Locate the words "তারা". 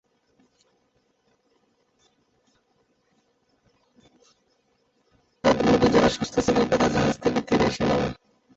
6.71-6.87